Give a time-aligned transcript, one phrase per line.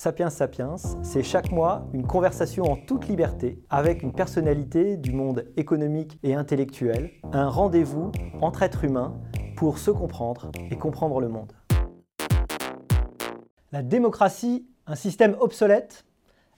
[0.00, 5.44] Sapiens Sapiens, c'est chaque mois une conversation en toute liberté avec une personnalité du monde
[5.58, 8.10] économique et intellectuel, un rendez-vous
[8.40, 9.20] entre êtres humains
[9.56, 11.52] pour se comprendre et comprendre le monde.
[13.72, 16.06] La démocratie, un système obsolète,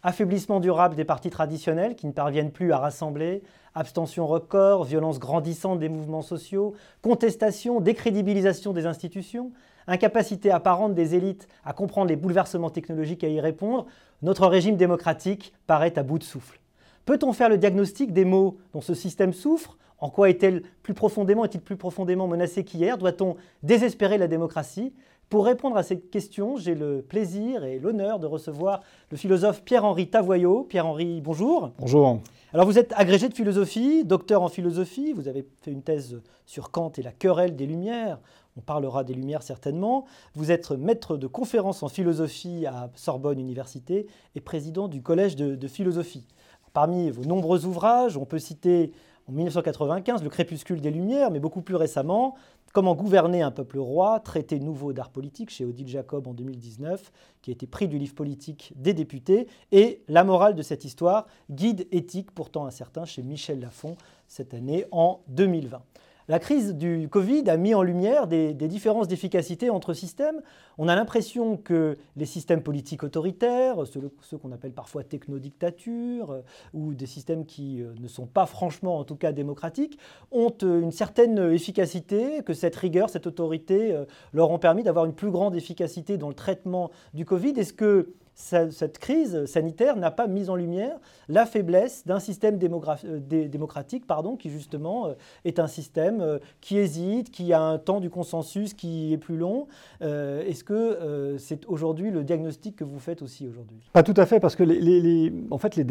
[0.04, 3.43] affaiblissement durable des partis traditionnels qui ne parviennent plus à rassembler,
[3.74, 9.50] abstention record, violence grandissante des mouvements sociaux, contestation, décrédibilisation des institutions,
[9.87, 13.86] incapacité apparente des élites à comprendre les bouleversements technologiques et à y répondre,
[14.23, 16.61] notre régime démocratique paraît à bout de souffle.
[17.04, 19.76] Peut-on faire le diagnostic des maux dont ce système souffre?
[19.99, 22.99] En quoi est-il plus profondément, est-il plus profondément menacé qu'hier?
[22.99, 24.93] Doit-on désespérer la démocratie?
[25.29, 30.09] Pour répondre à cette question, j'ai le plaisir et l'honneur de recevoir le philosophe Pierre-Henri
[30.09, 30.64] Tavoyot.
[30.64, 31.71] Pierre-Henri, bonjour.
[31.79, 32.20] Bonjour.
[32.53, 36.70] Alors vous êtes agrégé de philosophie, docteur en philosophie, vous avez fait une thèse sur
[36.70, 38.19] Kant et la querelle des Lumières,
[38.56, 40.05] on parlera des Lumières certainement.
[40.34, 45.69] Vous êtes maître de conférences en philosophie à Sorbonne Université et président du Collège de,
[45.69, 46.27] philosophie.
[46.72, 48.92] Parmi vos nombreux ouvrages, on peut citer
[49.28, 52.34] en 1995 Le crépuscule des Lumières, mais beaucoup plus récemment
[52.72, 57.50] Comment gouverner un peuple roi, traité nouveau d'art politique chez Odile Jacob en 2019, qui
[57.50, 61.87] a été pris du livre politique des députés, et La morale de cette histoire, guide
[61.92, 65.83] éthique pourtant incertain chez Michel Lafon cette année en 2020.
[66.28, 70.41] La crise du Covid a mis en lumière des, différences d'efficacité entre systèmes.
[70.78, 76.95] On a l'impression que les systèmes politiques autoritaires, ceux, qu'on appelle parfois technodictatures, euh, ou
[76.95, 79.98] des systèmes qui euh, ne sont pas franchement, en tout cas démocratiques,
[80.31, 83.97] ont euh, une certaine efficacité, que cette rigueur, cette autorité
[84.33, 87.53] leur ont permis d'avoir une plus grande efficacité dans le traitement du Covid.
[87.59, 93.48] Est-ce que cette crise sanitaire n'a pas mis en lumière la faiblesse d'un système euh,
[93.48, 98.00] démocratique pardon, qui justement euh, est un système euh, qui hésite, qui a un temps
[98.00, 99.66] du consensus qui est plus long.
[100.00, 103.78] Est-ce que c'est aujourd'hui le diagnostic que vous faites aussi aujourd'hui?
[103.92, 105.84] Pas tout à fait, parce que les, en fait, les,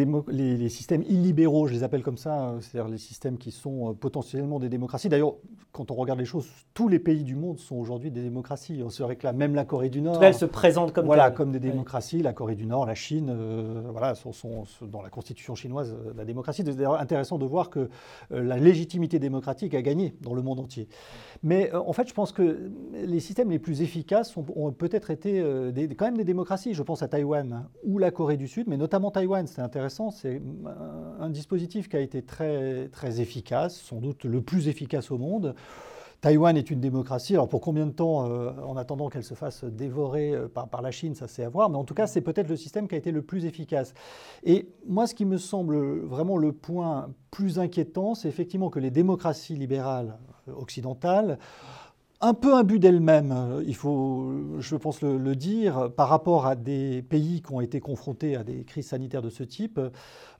[0.57, 4.69] les, systèmes illibéraux, je les appelle comme ça, c'est-à-dire les systèmes qui sont potentiellement des
[4.69, 5.09] démocraties.
[5.09, 5.35] D'ailleurs,
[5.71, 8.81] quand on regarde les choses, tous les pays du monde sont aujourd'hui des démocraties.
[8.85, 10.23] On se réclame, même la Corée du Nord.
[10.23, 13.89] Elle se présente comme voilà, comme des démocraties la Corée du Nord, la Chine, euh,
[13.91, 14.13] voilà,
[14.83, 16.63] dans la constitution chinoise euh, la démocratie.
[16.65, 17.89] C'est d'ailleurs intéressant de voir que
[18.31, 20.87] euh, la légitimité démocratique a gagné dans le monde entier.
[21.43, 25.41] Mais en fait, je pense que les systèmes les plus efficaces ont, peut-être été
[25.97, 26.73] quand même des démocraties.
[26.73, 29.45] Je pense à Taïwan ou la Corée du Sud, mais notamment Taïwan.
[29.47, 30.11] C'est intéressant.
[30.11, 35.11] C'est un, un dispositif qui a été très, très efficace, sans doute le plus efficace
[35.11, 35.55] au monde.
[36.21, 37.33] Taïwan est une démocratie.
[37.33, 40.91] Alors pour combien de temps, euh, en attendant qu'elle se fasse dévorer euh, par, la
[40.91, 41.69] Chine, ça c'est à voir.
[41.71, 43.95] Mais en tout cas, c'est peut-être le système qui a été le plus efficace.
[44.43, 48.91] Et moi, ce qui me semble vraiment le point plus inquiétant, c'est effectivement que les
[48.91, 51.39] démocraties libérales occidentales
[52.21, 57.41] un peu imbu d'elle-même, il faut, je pense, le, dire, par rapport à des pays
[57.41, 59.79] qui ont été confrontés à des crises sanitaires de ce type.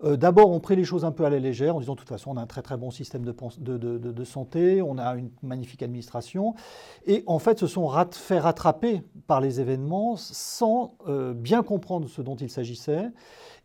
[0.03, 2.09] Euh, d'abord, on prit les choses un peu à la légère en disant, de toute
[2.09, 6.53] façon, on a un très très bon système de, santé, on a une magnifique administration,
[7.05, 12.21] et en fait, se sont fait rattraper par les événements sans euh, bien comprendre ce
[12.21, 13.11] dont il s'agissait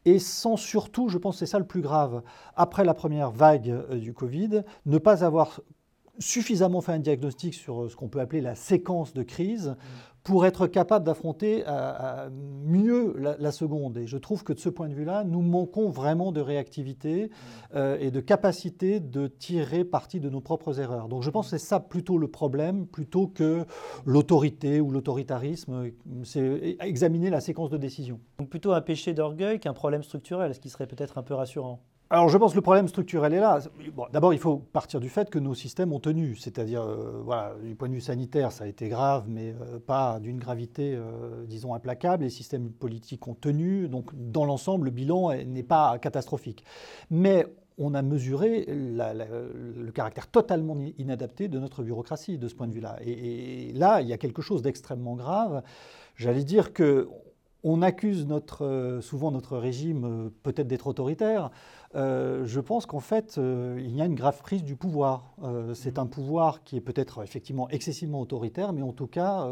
[0.07, 2.23] et sans surtout, je pense c'est ça le plus grave,
[2.55, 5.61] après la première vague euh, du Covid, ne pas avoir
[6.19, 9.77] suffisamment fait un diagnostic sur euh, ce qu'on peut appeler la séquence de crise
[10.27, 12.29] pour être capable d'affronter euh,
[12.65, 13.97] mieux la, seconde.
[13.97, 17.31] Et je trouve que de ce point de vue-là, nous manquons vraiment de réactivité
[17.77, 21.07] euh, et de capacité de tirer parti de nos propres erreurs.
[21.07, 23.67] Donc je pense que c'est ça plutôt le problème, plutôt que
[24.05, 25.93] l'autorité ou l'autoritarisme.
[26.25, 28.19] C'est examiner la séquence de décision.
[28.41, 31.81] Donc plutôt un péché d'orgueil qu'un problème structurel, ce qui serait peut-être un peu rassurant.
[32.09, 33.59] Alors je pense que le problème structurel est là.
[34.13, 36.37] D'abord, il faut partir du fait que nos systèmes ont tenu.
[36.37, 40.21] C'est-à-dire, euh, voilà, du point de vue sanitaire, ça a été grave, mais euh, pas
[40.21, 42.23] d'une gravité, euh, disons, implacable.
[42.23, 43.89] Les systèmes politiques ont tenu.
[43.89, 46.65] Donc, dans l'ensemble, le bilan n'est pas catastrophique.
[47.11, 47.45] Mais
[47.77, 52.99] on a mesuré le caractère totalement inadapté de notre bureaucratie de ce point de vue-là.
[53.03, 55.63] Et, et, là, il y a quelque chose d'extrêmement grave.
[56.15, 57.09] J'allais dire que
[57.69, 61.51] on accuse notre, souvent notre régime peut-être d'être autoritaire.
[61.97, 65.35] Euh, je pense qu'en fait, euh, il y a une grave crise du pouvoir.
[65.43, 69.47] Euh, c'est un pouvoir qui est peut-être effectivement excessivement autoritaire, mais en tout cas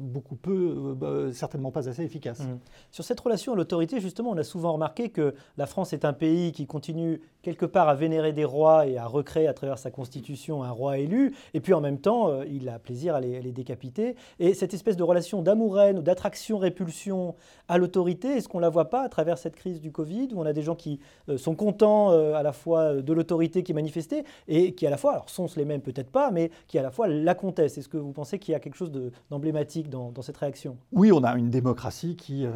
[0.00, 2.40] beaucoup peu, bah, certainement pas assez efficace.
[2.40, 2.58] Mmh.
[2.90, 6.12] Sur cette relation à l'autorité, justement, on a souvent remarqué que la France est un
[6.12, 9.90] pays qui continue quelque part à vénérer des rois et à recréer à travers sa
[9.90, 14.14] constitution un roi élu, et puis en même temps, il a plaisir à les, décapiter.
[14.38, 17.34] Et cette espèce de relation d'amour-haine ou d'attraction-répulsion
[17.68, 20.40] à l'autorité, est-ce qu'on ne la voit pas à travers cette crise du Covid, où
[20.40, 21.00] on a des gens qui
[21.36, 25.12] sont contents mécontents à la fois de l'autorité qui manifestait et qui à la fois,
[25.12, 25.80] alors sont les mêmes?
[25.80, 27.78] Peut-être pas, mais qui à la fois la contestent.
[27.78, 28.92] Est-ce que vous pensez qu'il y a quelque chose
[29.30, 30.76] d'emblématique dans, dans, cette réaction?
[30.92, 32.46] Oui, on a une démocratie qui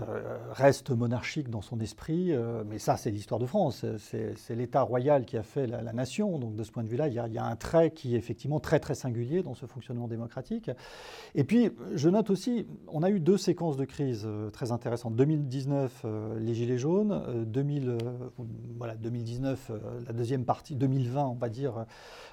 [0.52, 2.32] reste monarchique dans son esprit,
[2.66, 6.56] mais ça c'est l'histoire de France, c'est l'État royal qui a fait la, nation, donc
[6.56, 8.80] de ce point de vue-là, il, il, y a un trait qui est effectivement très
[8.80, 10.70] très singulier dans ce fonctionnement démocratique.
[11.34, 14.83] Et puis, je note aussi, on a eu deux séquences de crise très intéressantes.
[15.10, 16.06] 2019,
[16.38, 17.98] les Gilets jaunes, 2000,
[18.78, 19.72] voilà, 2019,
[20.06, 21.86] la deuxième partie, 2020, on va dire,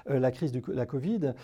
[0.06, 1.34] la crise de la Covid,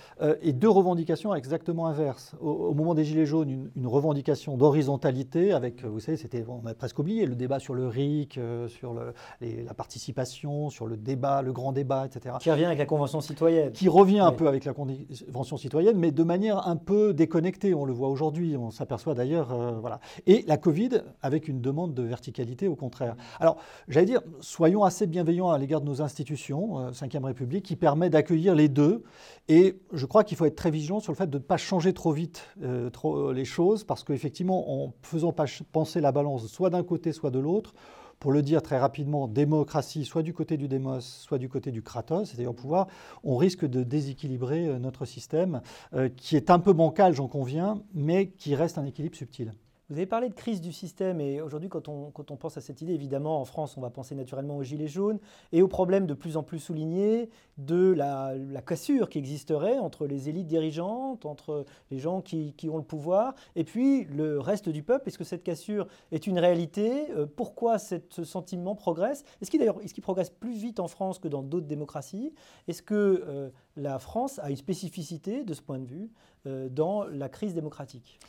[0.43, 2.35] et deux revendications exactement inverses.
[2.41, 6.99] Au, moment des Gilets jaunes, une, revendication d'horizontalité, avec, vous savez, c'était, on a presque
[6.99, 8.39] oublié, le débat sur le RIC,
[8.69, 12.37] sur le, la participation, sur le débat, le grand débat, etc.
[12.41, 13.73] Qui revient avec la Convention citoyenne.
[13.73, 17.75] Qui revient un peu avec la Convention citoyenne, mais de manière un peu déconnectée.
[17.75, 19.55] On le voit aujourd'hui, on s'aperçoit d'ailleurs.
[19.81, 20.01] voilà.
[20.27, 20.88] Et la Covid
[21.23, 23.17] avec une demande de verticalité, au contraire.
[23.41, 23.59] Alors,
[23.89, 28.55] j'allais dire, soyons assez bienveillants à l'égard de nos institutions, 5e République, qui permet d'accueillir
[28.55, 29.05] les deux.
[29.49, 31.93] Et je crois qu'il faut être très vigilant sur le fait de ne pas changer
[31.93, 32.47] trop vite
[32.93, 35.35] trop, les choses, parce qu'effectivement, en faisant
[35.73, 37.75] penser la balance soit d'un côté, soit de l'autre,
[38.19, 41.83] pour le dire très rapidement, démocratie soit du côté du démos, soit du côté du
[41.83, 42.89] kratos, c'est-à-dire pouvoir,
[43.23, 45.61] on risque de déséquilibrer euh, notre système,
[45.95, 49.53] euh, qui est un peu bancal, j'en conviens, mais qui reste un équilibre subtil.
[49.91, 52.61] Vous avez parlé de crise du système et aujourd'hui quand on, quand on, pense à
[52.61, 55.19] cette idée, évidemment en France on va penser naturellement aux gilets jaunes
[55.51, 58.35] et au problème de plus en plus souligné de la,
[58.67, 63.35] cassure qui existerait entre les élites dirigeantes, entre les gens qui, qui, ont le pouvoir
[63.57, 65.09] et puis le reste du peuple.
[65.09, 67.11] Est-ce que cette cassure est une réalité?
[67.13, 69.25] Euh, Pourquoi ce sentiment progresse?
[69.41, 72.35] Est-ce qu'il est progresse plus vite en France que dans d'autres démocraties?
[72.67, 76.11] Est-ce que euh, la France a une spécificité de ce point de vue
[76.47, 78.21] euh, dans la crise démocratique?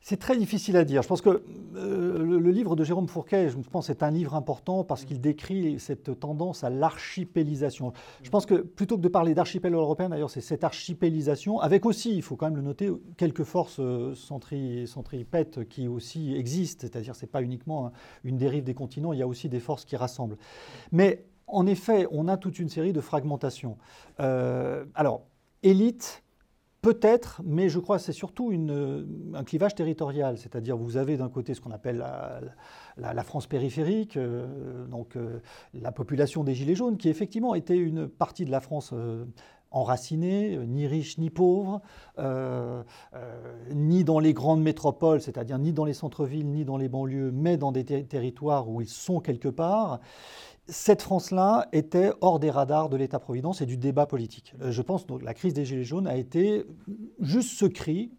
[0.00, 1.02] C'est très difficile à dire.
[1.02, 1.42] Je pense que
[1.76, 5.78] euh, le, livre de Jérôme Fourquet, je pense, est un livre important parce qu'il décrit
[5.78, 7.92] cette tendance à l'archipélisation.
[8.22, 12.14] Je pense que plutôt que de parler d'archipel européen, d'ailleurs, c'est cette archipélisation, avec aussi,
[12.14, 16.80] il faut quand même le noter, quelques forces euh, centripètes qui aussi existent.
[16.80, 17.92] C'est-à-dire, c'est pas uniquement
[18.24, 20.38] une dérive des continents, il y a aussi des forces qui rassemblent.
[20.92, 23.76] Mais en effet, on a toute une série de fragmentations.
[24.20, 25.22] Euh, alors,
[25.62, 26.22] élite
[26.82, 28.52] Peut-être, mais je crois que c'est surtout
[29.34, 30.38] un clivage territorial.
[30.38, 32.02] C'est-à-dire, vous avez d'un côté ce qu'on appelle
[32.96, 35.40] la, France périphérique, euh, donc euh,
[35.74, 39.26] la population des Gilets jaunes, qui effectivement était une partie de la France euh,
[39.70, 41.80] enracinée, ni riche ni pauvre,
[43.72, 47.56] ni dans les grandes métropoles, c'est-à-dire ni dans les centres-villes, ni dans les banlieues, mais
[47.56, 50.00] dans des territoires où ils sont quelque part
[50.70, 54.54] cette France-là était hors des radars de l'État-providence et du débat politique.
[54.62, 56.64] Euh, je pense que la crise des Gilets jaunes a été
[57.20, 58.12] juste ce cri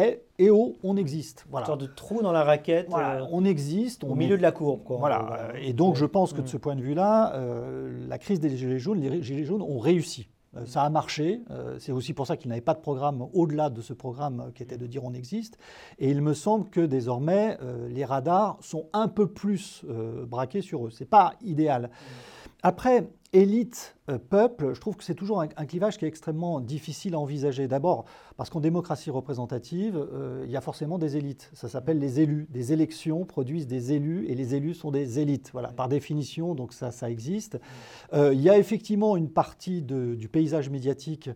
[0.00, 1.46] et, et oh, on existe.
[1.50, 1.66] Voilà.
[1.66, 2.88] Une sorte de trou dans la raquette.
[2.92, 4.04] Euh, on existe.
[4.04, 4.80] au milieu de la courbe.
[4.88, 5.50] Voilà.
[5.60, 8.78] Et donc, je pense que de ce point de vue-là, euh, la crise des Gilets
[8.78, 10.28] jaunes, les Gilets jaunes ont réussi.
[10.58, 11.40] Euh, ça a marché.
[11.50, 14.62] Euh, c'est aussi pour ça qu'il n'avait pas de programme au-delà de ce programme qui
[14.62, 15.58] était de dire on existe.
[15.98, 19.84] Et il me semble que désormais, euh, les radars sont un peu plus
[20.26, 20.90] braqués sur eux.
[20.90, 21.90] Ce n'est pas idéal.
[22.62, 27.14] Après, élite, euh, peuple, je trouve que c'est toujours un, clivage qui est extrêmement difficile
[27.14, 27.68] à envisager.
[27.68, 31.50] D'abord, parce qu'en démocratie représentative, euh, il y a forcément des élites.
[31.52, 32.46] Ça s'appelle les élus.
[32.50, 35.52] Des élections produisent des élus et les élus sont des élites.
[35.76, 37.60] Par définition, donc ça, ça existe.
[38.14, 41.30] Euh, il y a effectivement une partie du paysage médiatique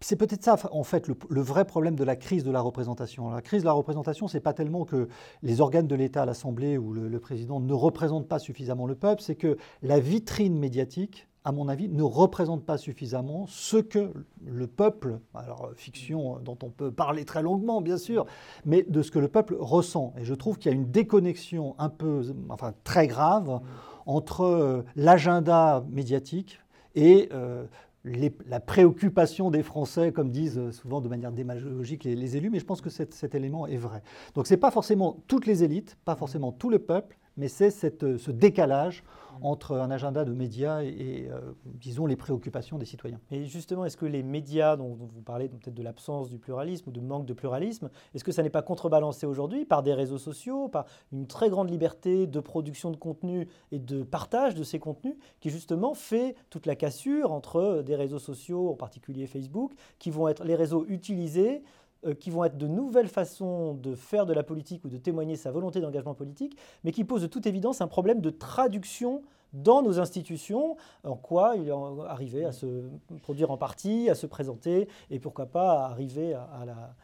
[0.00, 3.30] c'est peut-être ça, en fait, le, vrai problème de la crise de la représentation.
[3.30, 5.08] La crise de la représentation, c'est pas tellement que
[5.42, 9.34] les organes de l'État, l'Assemblée ou le, président ne représentent pas suffisamment le peuple, c'est
[9.34, 15.20] que la vitrine médiatique, à mon avis, ne représente pas suffisamment ce que le peuple,
[15.34, 18.24] alors fiction dont on peut parler très longuement, bien sûr,
[18.64, 20.14] mais de ce que le peuple ressent.
[20.18, 23.60] Et je trouve qu'il y a une déconnexion un peu, enfin très grave,
[24.06, 26.58] entre euh, l'agenda médiatique
[26.94, 27.66] et euh,
[28.04, 32.80] la préoccupation des Français, comme disent souvent de manière démagogique les, élus, mais je pense
[32.80, 34.02] que cet, élément est vrai.
[34.34, 37.70] Donc ce n'est pas forcément toutes les élites, pas forcément tout le peuple, mais c'est
[37.70, 39.02] ce décalage
[39.42, 43.18] entre un agenda de médias et, euh, disons, les préoccupations des citoyens.
[43.30, 46.92] Et justement, est-ce que les médias, dont, vous parlez peut-être de l'absence du pluralisme ou
[46.92, 50.68] de manque de pluralisme, est-ce que ça n'est pas contrebalancé aujourd'hui par des réseaux sociaux,
[50.68, 55.16] par une très grande liberté de production de contenu et de partage de ces contenus,
[55.40, 60.28] qui justement fait toute la cassure entre des réseaux sociaux, en particulier Facebook, qui vont
[60.28, 61.62] être les réseaux utilisés
[62.06, 65.36] euh, qui vont être de nouvelles façons de faire de la politique ou de témoigner
[65.36, 69.82] sa volonté d'engagement politique, mais qui posent de toute évidence un problème de traduction dans
[69.82, 71.72] nos institutions, en quoi il est
[72.08, 72.84] arrivé à se
[73.22, 76.94] produire en partie, à se présenter, et pourquoi pas arriver à, la,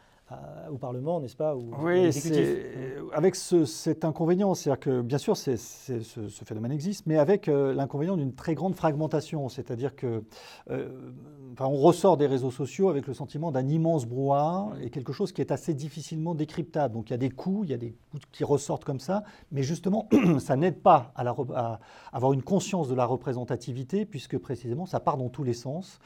[0.69, 2.11] au Parlement, n'est-ce pas Oui,
[3.13, 5.55] avec cet inconvénient, c'est-à-dire que bien sûr, ce,
[6.45, 10.23] phénomène existe, mais avec euh, l'inconvénient d'une très grande fragmentation, c'est-à-dire que
[10.69, 10.89] euh,
[11.59, 15.39] on ressort des réseaux sociaux avec le sentiment d'un immense brouhaha et quelque chose qui
[15.39, 16.93] est assez difficilement décryptable.
[16.93, 19.23] Donc il y a des coups, il y a des coups qui ressortent comme ça,
[19.51, 21.79] mais justement, ça n'aide pas à, à,
[22.11, 25.99] avoir une conscience de la représentativité, puisque précisément, ça part dans tous les sens,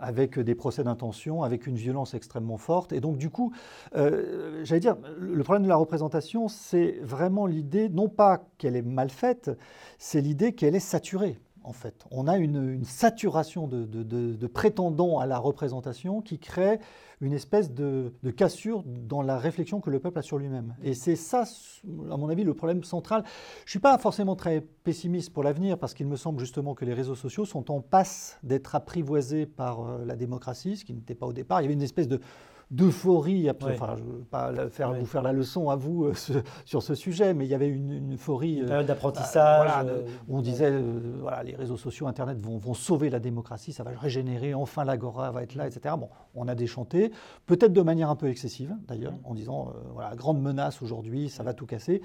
[0.00, 3.52] avec des procès d'intention, avec une violence extrêmement forte, et donc du coup,
[3.94, 8.82] euh, j'allais dire, le problème de la représentation, c'est vraiment l'idée, non pas qu'elle est
[8.82, 9.50] mal faite,
[9.98, 11.38] c'est l'idée qu'elle est saturée.
[11.68, 16.80] En fait, on a une, saturation de, prétendants à la représentation qui crée
[17.20, 20.74] une espèce de, cassure dans la réflexion que le peuple a sur lui-même.
[20.82, 21.44] Et c'est ça,
[22.10, 23.22] à mon avis, le problème central.
[23.26, 26.86] Je ne suis pas forcément très pessimiste pour l'avenir parce qu'il me semble justement que
[26.86, 31.14] les réseaux sociaux sont en passe d'être apprivoisés par euh, la démocratie, ce qui n'était
[31.14, 31.60] pas au départ.
[31.60, 32.20] Il y avait une espèce de
[32.70, 33.50] d'euphorie.
[33.50, 36.12] Enfin, je ne veux pas faire, vous faire la leçon à vous euh,
[36.64, 38.58] sur ce sujet, mais il y avait une, euphorie.
[38.58, 39.70] Une d'apprentissage.
[39.86, 43.72] Euh, où on disait, euh, voilà, les réseaux sociaux, Internet vont, vont, sauver la démocratie,
[43.72, 45.94] ça va régénérer, enfin l'agora va être là, etc.
[45.98, 47.12] Bon, on a déchanté,
[47.46, 51.54] peut-être de manière un peu excessive, d'ailleurs, en disant, voilà, grande menace aujourd'hui, ça va
[51.54, 52.02] tout casser.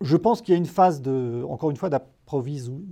[0.00, 1.90] Je pense qu'il y a une phase, de, encore une fois,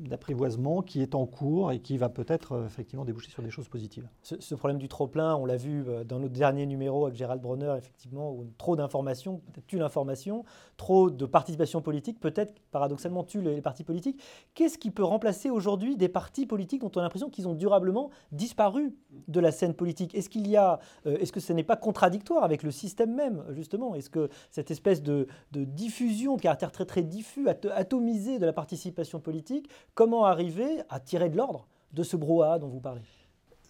[0.08, 3.68] d'apprivoisement qui est en cours et qui va peut-être euh, effectivement déboucher sur des choses
[3.68, 4.08] positives.
[4.22, 7.74] Ce, problème du trop-plein, on l'a vu euh, dans notre dernier numéro avec Gérald Bronner,
[7.76, 10.44] effectivement, où trop d'informations, peut-être tue l'information,
[10.76, 14.20] trop de participation politique, peut-être paradoxalement tue les, partis politiques.
[14.54, 18.10] Qu'est-ce qui peut remplacer aujourd'hui des partis politiques dont on a l'impression qu'ils ont durablement
[18.32, 18.94] disparu
[19.28, 20.14] de la scène politique?
[20.14, 23.44] Est-ce qu'il y a, euh, est-ce que ce n'est pas contradictoire avec le système même,
[23.50, 23.94] justement?
[23.94, 29.20] Est-ce que cette espèce de, diffusion de caractère très très diffus, atomisé de la participation
[29.22, 33.02] politique, comment arriver à tirer de l'ordre de ce brouhaha dont vous parlez?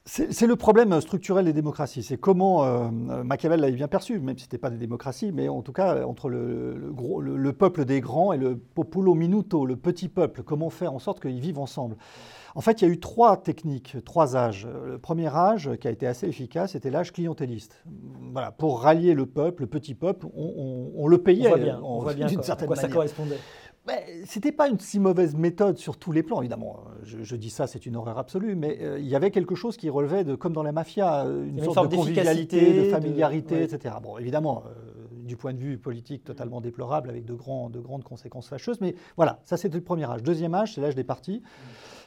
[0.04, 2.02] C'est le problème structurel des démocraties.
[2.02, 5.48] C'est comment euh, Machiavel l'avait bien perçu, même si ce n'était pas des démocraties, mais
[5.48, 10.08] en tout cas entre le, le, peuple des grands et le populo minuto, le petit
[10.08, 11.96] peuple, comment faire en sorte qu'ils vivent ensemble.
[12.56, 14.68] En fait, il y a eu trois techniques, trois âges.
[14.84, 17.84] Le premier âge, qui a été assez efficace, c'était l'âge clientéliste.
[18.32, 21.48] Voilà, pour rallier le peuple, le petit peuple, on, le payait.
[21.80, 22.82] On voit bien, d'une certaine manière.
[22.82, 23.38] ça correspondait.
[23.86, 26.84] Ce n'était pas une si mauvaise méthode sur tous les plans, évidemment.
[27.02, 29.90] Je, dis ça, c'est une horreur absolue, mais euh, il y avait quelque chose qui
[29.90, 33.96] relevait de, comme dans la mafia, euh, une, sorte de convivialité, de familiarité, etc.
[34.00, 34.92] Bon, évidemment, euh,
[35.24, 38.94] du point de vue politique, totalement déplorable, avec de, grands, de grandes conséquences fâcheuses, mais
[39.16, 40.22] voilà, ça c'était le premier âge.
[40.22, 41.42] Deuxième âge, c'est l'âge des partis.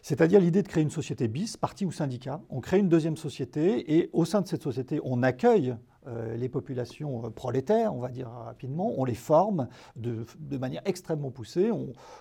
[0.02, 2.42] C'est-à-dire l'idée de créer une société bis, parti ou syndicat.
[2.50, 5.76] On crée une deuxième société et au sein de cette société, on accueille
[6.08, 10.26] euh, les populations euh, prolétaires, on va dire rapidement, on les forme de,
[10.58, 11.72] manière extrêmement poussée,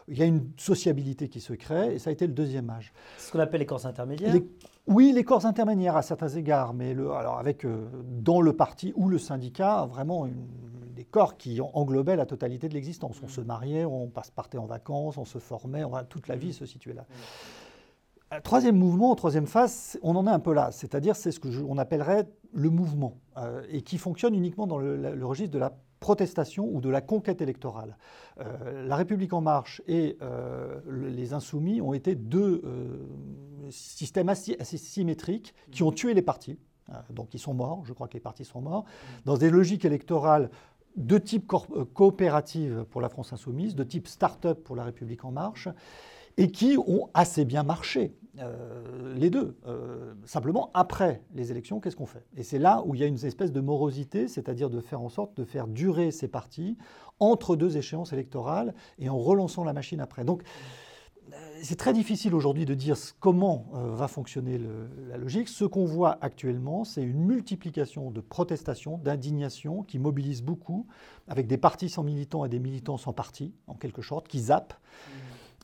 [0.08, 2.92] il y a une sociabilité qui se crée, et ça a été le deuxième âge.
[3.18, 4.34] Ce qu'on appelle les corps intermédiaires
[4.86, 8.92] Oui, les corps intermédiaires à certains égards, mais le, alors avec, euh, dans le parti
[8.96, 10.28] ou le syndicat, vraiment
[10.94, 13.20] des corps qui englobaient la totalité de l'existence.
[13.22, 16.64] On se mariait, on partait en vacances, on se formait, on, toute la vie se
[16.64, 17.04] situait là.
[18.42, 22.26] Troisième mouvement, troisième phase, on en est un peu là, c'est-à-dire c'est ce qu'on appellerait
[22.54, 26.88] le mouvement, euh, et qui fonctionne uniquement dans le, registre de la protestation ou de
[26.88, 27.96] la conquête électorale.
[28.40, 32.62] Euh, la République en marche et euh, les insoumis ont été deux
[33.70, 36.58] systèmes assez, symétriques qui ont tué les partis,
[37.11, 38.84] donc ils sont morts, je crois que les partis sont morts,
[39.25, 40.50] dans des logiques électorales
[40.96, 41.50] de type
[41.94, 45.68] coopérative pour la France insoumise, de type start-up pour la République en marche,
[46.36, 49.56] et qui ont assez bien marché, euh, les deux.
[49.66, 52.24] Euh, simplement, après les élections, qu'est-ce qu'on fait?
[52.36, 55.08] Et c'est là où il y a une espèce de morosité, c'est-à-dire de faire en
[55.08, 56.76] sorte de faire durer ces partis
[57.20, 60.24] entre deux échéances électorales et en relançant la machine après.
[60.24, 64.60] Donc, euh, c'est très difficile aujourd'hui de dire comment va fonctionner
[65.08, 65.48] la logique.
[65.48, 70.86] Ce qu'on voit actuellement, c'est une multiplication de protestations, d'indignations qui mobilisent beaucoup,
[71.28, 74.74] avec des partis sans militants et des militants sans partis, en quelque sorte, qui zappent.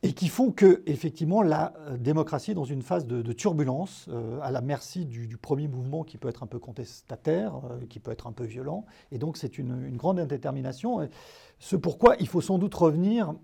[0.02, 4.38] Et qui font que, effectivement, la euh, démocratie est dans une phase de, turbulence, euh,
[4.42, 8.11] à la merci du, premier mouvement qui peut être un peu contestataire, euh, qui peut
[8.11, 8.87] être un peu violent.
[9.12, 11.09] Et donc, c'est une, grande indétermination.
[11.59, 13.35] Ce pourquoi il faut sans doute revenir,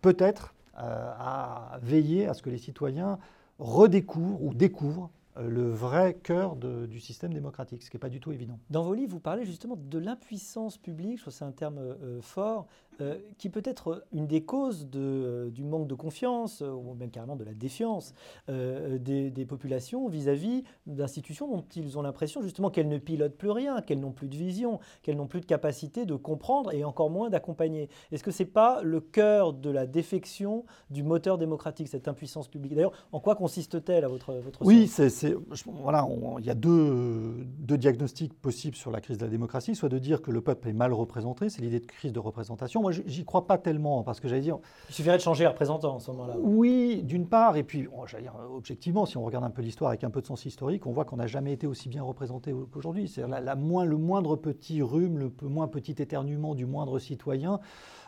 [0.00, 3.18] peut-être, à veiller à ce que les citoyens
[3.58, 8.30] redécouvrent ou découvrent le vrai cœur du système démocratique, ce qui n'est pas du tout
[8.30, 8.60] évident.
[8.70, 11.96] Dans vos livres, vous parlez justement de l'impuissance publique, je trouve que c'est un terme
[12.20, 12.68] fort,
[13.00, 17.36] euh, qui peut être une des causes de, du manque de confiance, ou même carrément
[17.36, 18.14] de la défiance
[18.48, 23.80] des, des, populations vis-à-vis d'institutions dont ils ont l'impression justement qu'elles ne pilotent plus rien,
[23.82, 27.30] qu'elles n'ont plus de vision, qu'elles n'ont plus de capacité de comprendre et encore moins
[27.30, 27.88] d'accompagner.
[28.12, 32.48] Est-ce que ce n'est pas le cœur de la défection du moteur démocratique, cette impuissance
[32.48, 32.74] publique?
[32.74, 35.34] D'ailleurs, en quoi consiste-t-elle à votre, votre Oui, c'est,
[35.66, 36.06] voilà,
[36.38, 39.98] il y a deux, deux diagnostics possibles sur la crise de la démocratie, soit de
[39.98, 42.87] dire que le peuple est mal représenté, c'est l'idée de crise de représentation.
[42.88, 44.58] Moi, j'y crois pas tellement, parce que j'allais dire...
[44.88, 46.36] Il suffirait de changer les représentants en ce moment-là.
[46.38, 50.04] Oui, d'une part, et puis, j'allais dire, objectivement, si on regarde un peu l'histoire avec
[50.04, 53.06] un peu de sens historique, on voit qu'on n'a jamais été aussi bien représenté qu'aujourd'hui.
[53.06, 57.60] C'est la, la moins, le moindre petit rhume, le moins petit éternuement du moindre citoyen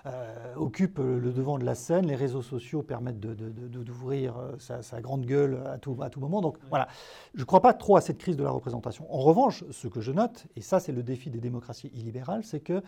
[0.07, 2.07] euh, occupe le devant de la scène.
[2.07, 6.41] Les réseaux sociaux permettent d'ouvrir euh, sa, grande gueule à tout, à tout moment.
[6.41, 6.89] Donc voilà,
[7.35, 9.07] je ne crois pas trop à cette crise de la représentation.
[9.13, 12.61] En revanche, ce que je note, et ça c'est le défi des démocraties illibérales, c'est
[12.61, 12.83] que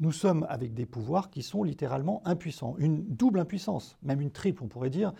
[0.00, 2.74] nous sommes avec des pouvoirs qui sont littéralement impuissants.
[2.78, 5.12] Une double impuissance, même une triple on pourrait dire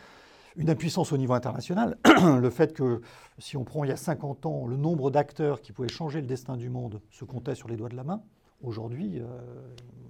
[0.56, 1.98] une impuissance au niveau international.
[2.40, 3.02] le fait que,
[3.38, 6.26] si on prend il y a 50 ans, le nombre d'acteurs qui pouvaient changer le
[6.26, 8.22] destin du monde se comptait sur les doigts de la main.
[8.62, 9.25] Aujourd'hui, euh,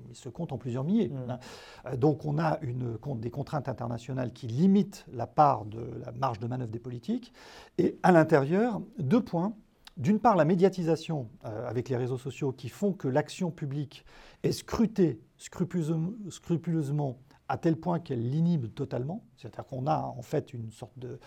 [0.09, 1.09] il se compte en plusieurs milliers.
[1.09, 1.39] Mmh.
[1.87, 6.39] Euh, donc on a une, des contraintes internationales qui limitent la part de la marge
[6.39, 7.33] de manœuvre des politiques.
[7.79, 9.55] Et à l'intérieur, deux points.
[9.97, 14.05] D'une part, la médiatisation euh, avec les réseaux sociaux qui font que l'action publique
[14.43, 19.25] est scrutée scrupuleusement à tel point qu'elle l'inhibe totalement.
[19.37, 21.19] C'est-à-dire qu'on a en fait une sorte de,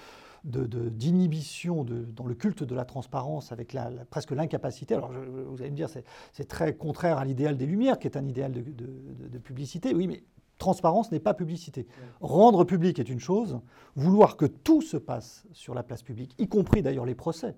[0.44, 4.96] d'inhibition de, dans le culte de la transparence avec la, presque l'incapacité.
[4.96, 8.26] Alors vous allez me dire, c'est très contraire à l'idéal des Lumières, qui est un
[8.26, 9.94] idéal de, publicité.
[9.94, 10.24] Oui, mais
[10.58, 11.88] transparence n'est pas publicité.
[12.22, 13.60] Rendre public est une chose,
[13.96, 17.56] vouloir que tout se passe sur la place publique, y compris d'ailleurs les procès,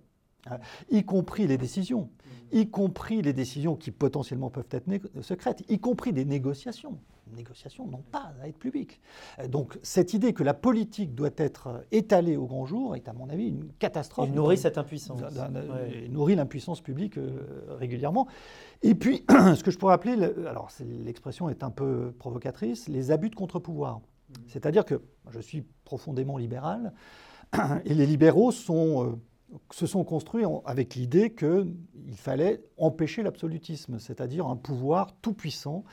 [0.50, 2.10] hein, y compris les décisions,
[2.52, 4.88] y compris les décisions qui potentiellement peuvent être
[5.22, 6.98] secrètes, y compris des négociations
[7.36, 9.00] négociations n'ont pas à être publiques.
[9.40, 13.14] Euh, donc cette idée que la politique doit être étalée au grand jour est à
[13.14, 14.30] mon avis une catastrophe.
[14.30, 15.22] Il nourrit cette impuissance.
[16.04, 18.28] Il nourrit l'impuissance publique euh, régulièrement.
[18.82, 20.14] Et puis, ce que je pourrais appeler,
[20.48, 20.70] alors
[21.04, 23.98] l'expression est un peu provocatrice, les abus de contre-pouvoir.
[23.98, 24.34] Mmh.
[24.48, 26.94] C'est-à-dire que je suis profondément libéral
[27.86, 29.06] et les libéraux sont...
[29.06, 29.16] Euh,
[29.72, 31.76] se sont construits avec l'idée qu'il
[32.16, 35.84] fallait empêcher l'absolutisme, c'est-à-dire un pouvoir tout-puissant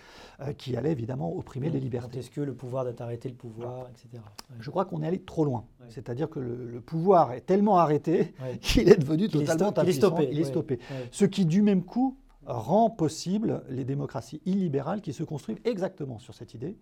[0.41, 2.21] euh, qui allait évidemment opprimer les libertés.
[2.21, 4.23] Est-ce que le pouvoir d'arrêter le pouvoir, etc.
[4.61, 5.65] Je crois qu'on est allé trop loin.
[5.89, 10.29] C'est-à-dire que le, pouvoir est tellement arrêté qu'il est devenu totalement il est stoppé.
[10.31, 10.79] Il est stoppé.
[11.11, 16.35] Ce qui, du même coup, rend possible les démocraties illibérales qui se construisent exactement sur
[16.35, 16.79] cette idée.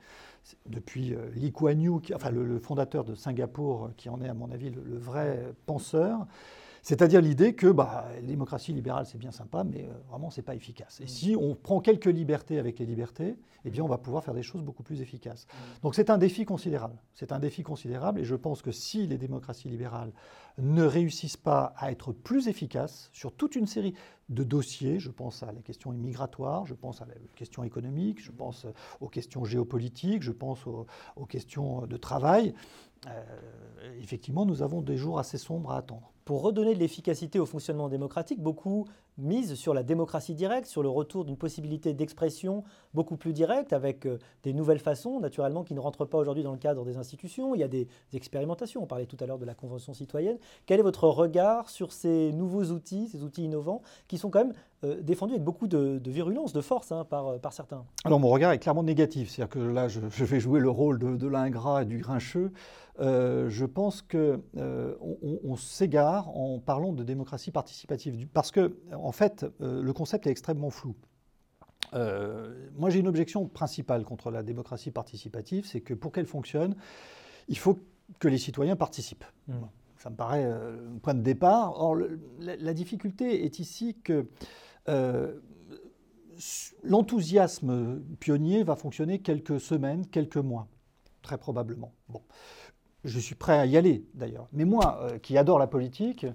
[0.66, 4.50] Depuis euh, Lee Kuan Yew, enfin le, fondateur de Singapour, qui en est à mon
[4.52, 6.26] avis le vrai penseur,
[6.86, 10.44] c'est-à-dire l'idée que bah, la démocratie libérale, c'est bien sympa, mais euh, vraiment, ce n'est
[10.44, 11.00] pas efficace.
[11.00, 11.08] Et mm.
[11.08, 14.44] si on prend quelques libertés avec les libertés, eh bien, on va pouvoir faire des
[14.44, 15.48] choses beaucoup plus efficaces.
[15.48, 15.80] Mm.
[15.82, 16.94] Donc c'est un défi considérable.
[17.12, 20.12] C'est un défi considérable, et je pense que si les démocraties libérales
[20.58, 23.94] ne réussissent pas à être plus efficaces sur toute une série
[24.28, 28.30] de dossiers, je pense à la question migratoire, je pense à la question économique, je
[28.30, 28.64] pense
[29.00, 30.86] aux questions géopolitiques, je pense aux,
[31.28, 32.54] questions de travail,
[33.08, 33.24] euh,
[34.00, 36.12] effectivement, nous avons des jours assez sombres à attendre.
[36.26, 38.84] Pour redonner de l'efficacité au fonctionnement démocratique, beaucoup
[39.16, 44.06] misent sur la démocratie directe, sur le retour d'une possibilité d'expression beaucoup plus directe, avec
[44.06, 47.54] euh, des nouvelles façons, naturellement, qui ne rentrent pas aujourd'hui dans le cadre des institutions.
[47.54, 50.36] Il y a des expérimentations, on parlait tout à l'heure de la Convention citoyenne.
[50.66, 54.54] Quel est votre regard sur ces nouveaux outils, ces outils innovants, qui sont quand même
[54.84, 57.84] euh, défendus avec beaucoup de, virulence, de force hein, euh, par, certains?
[58.04, 61.26] Alors mon regard est clairement négatif, c'est-à-dire que là, je, vais jouer le rôle de,
[61.28, 62.52] l'ingrat et du grincheux.
[62.98, 64.40] Je pense qu'on
[65.00, 70.30] on, s'égare en parlant de démocratie participative, parce que en fait, euh, le concept est
[70.30, 70.94] extrêmement flou.
[71.94, 76.74] Euh, moi, j'ai une objection principale contre la démocratie participative, c'est que pour qu'elle fonctionne,
[77.48, 77.78] il faut
[78.18, 79.24] que les citoyens participent.
[79.48, 79.54] Mmh.
[79.98, 81.80] Ça me paraît euh, un point de départ.
[81.80, 81.96] Or,
[82.40, 84.26] la, difficulté est ici que
[86.84, 90.68] l'enthousiasme pionnier va fonctionner quelques semaines, quelques mois,
[91.22, 91.92] très probablement.
[92.08, 92.22] Bon.
[93.06, 94.48] Je suis prêt à y aller, d'ailleurs.
[94.52, 96.26] Mais moi, qui adore la politique,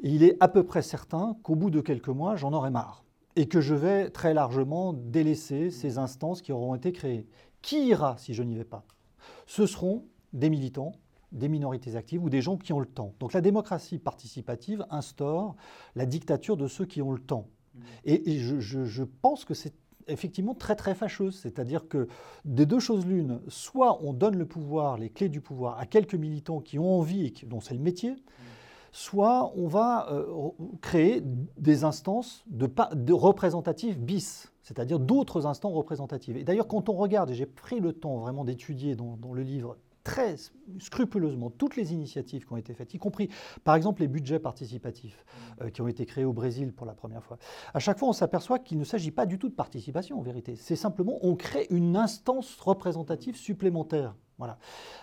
[0.00, 3.04] il est à peu près certain qu'au bout de quelques mois, j'en aurai marre
[3.38, 7.28] et que je vais très largement délaisser ces instances qui auront été créées.
[7.62, 8.84] Qui ira si je n'y vais pas?
[9.46, 10.92] Ce seront des militants,
[11.30, 13.14] des minorités actives ou des gens qui ont le temps.
[13.20, 15.54] Donc la démocratie participative instaure
[15.94, 17.46] la dictature de ceux qui ont le temps.
[18.04, 19.74] Et, je, pense que c'est
[20.08, 21.38] effectivement très très fâcheuse.
[21.40, 22.08] C'est-à-dire que
[22.44, 26.14] des deux choses l'une, soit on donne le pouvoir, les clés du pouvoir à quelques
[26.14, 28.16] militants qui ont envie et dont c'est le métier,
[28.92, 30.24] soit on va euh,
[30.80, 31.22] créer
[31.58, 36.36] des instances de, de représentatives bis, c'est-à-dire d'autres instants représentatifs.
[36.36, 39.76] Et d'ailleurs, quand on regarde, et j'ai pris le temps vraiment d'étudier dans le livre
[40.08, 40.36] très
[40.78, 43.28] scrupuleusement toutes les initiatives qui ont été faites, y compris
[43.62, 45.22] par exemple les budgets participatifs
[45.60, 47.36] euh, qui ont été créés au Brésil pour la première fois.
[47.74, 50.56] À chaque fois, on s'aperçoit qu'il ne s'agit pas du tout de participation en vérité.
[50.56, 54.14] C'est simplement on crée une instance représentative supplémentaire.
[54.38, 54.58] Voilà.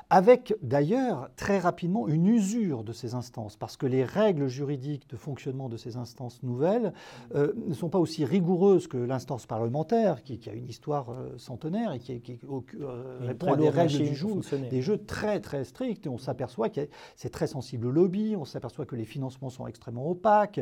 [0.10, 5.18] Avec d'ailleurs très rapidement une usure de ces instances, parce que les règles juridiques de
[5.18, 6.94] fonctionnement de ces instances nouvelles
[7.34, 11.92] euh, ne sont pas aussi rigoureuses que l'instance parlementaire, qui, a une histoire euh, centenaire
[11.92, 12.40] et qui, qui
[12.80, 16.06] euh, répond à des règles du jour, des jeux très très stricts.
[16.06, 19.68] Et on s'aperçoit que c'est très sensible au lobby, on s'aperçoit que les financements sont
[19.68, 20.62] extrêmement opaques,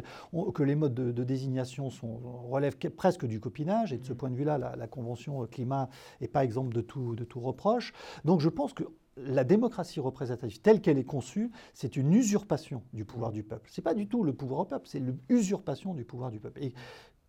[0.53, 3.93] que les modes de, désignation sont, relèvent presque du copinage.
[3.93, 5.89] Et de ce point de vue-là, la, Convention climat
[6.21, 7.93] n'est pas exemple de tout, de tout reproche.
[8.25, 8.86] Donc je pense que
[9.17, 13.69] la démocratie représentative telle qu'elle est conçue, c'est une usurpation du pouvoir du peuple.
[13.69, 16.63] Ce n'est pas du tout le pouvoir au peuple, c'est l'usurpation du pouvoir du peuple.
[16.63, 16.73] Et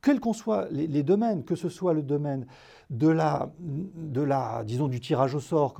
[0.01, 2.47] quels qu'en soient les, domaines, que ce soit le domaine
[2.91, 5.75] de la, de la disons, du tirage au sort,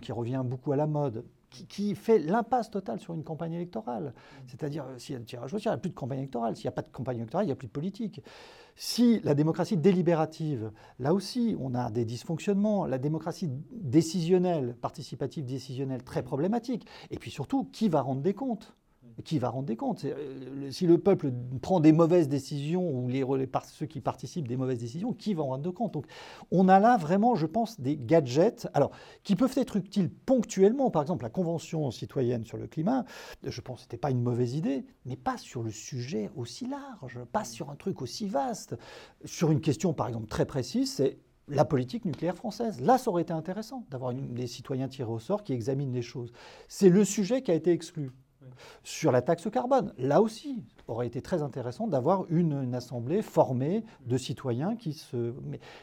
[0.00, 4.14] qui revient beaucoup à la mode, qui, fait l'impasse totale sur une campagne électorale.
[4.46, 6.56] C'est-à-dire, s'il y a le tirage au sort, il n'y a plus de campagne électorale.
[6.56, 8.22] S'il n'y a pas de campagne électorale, il n'y a plus de politique.
[8.80, 16.04] Si la démocratie délibérative, là aussi, on a des dysfonctionnements, la démocratie décisionnelle, participative décisionnelle,
[16.04, 16.86] très problématique.
[17.10, 18.76] Et puis surtout, qui va rendre des comptes?
[19.24, 23.24] Qui va rendre des comptes euh, Si le peuple prend des mauvaises décisions, ou les,
[23.66, 26.06] ceux qui participent des mauvaises décisions, qui va en rendre compte Donc,
[26.50, 28.90] on a là vraiment, je pense, des gadgets, alors,
[29.24, 30.90] qui peuvent être utiles ponctuellement.
[30.90, 33.04] Par exemple, la Convention citoyenne sur le climat,
[33.44, 36.66] je pense que ce n'était pas une mauvaise idée, mais pas sur le sujet aussi
[36.66, 38.76] large, pas sur un truc aussi vaste.
[39.24, 42.80] Sur une question, par exemple, très précise, c'est la politique nucléaire française.
[42.80, 46.32] Là, ça aurait été intéressant d'avoir des citoyens tirés au sort qui examinent les choses.
[46.68, 48.10] C'est le sujet qui a été exclu.
[48.82, 54.16] Sur la taxe carbone, là aussi, aurait été très intéressant d'avoir une, assemblée formée de
[54.16, 55.34] citoyens qui se...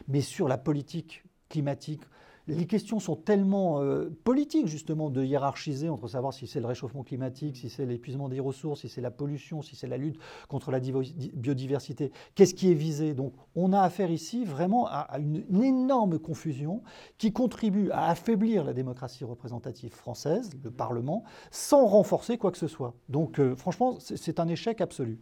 [0.08, 2.01] mais sur la politique climatique,
[2.47, 7.03] les questions sont tellement euh, politiques, justement, de hiérarchiser entre savoir si c'est le réchauffement
[7.03, 10.71] climatique, si c'est l'épuisement des ressources, si c'est la pollution, si c'est la lutte contre
[10.71, 12.12] la biodiversité.
[12.36, 13.13] Qu'est-ce qui est visé?
[13.13, 16.84] Donc, on a affaire ici vraiment à, une, énorme confusion
[17.17, 22.67] qui contribue à affaiblir la démocratie représentative française, le Parlement, sans renforcer quoi que ce
[22.67, 22.93] soit.
[23.10, 25.19] Donc, euh, franchement, c'est un échec absolu.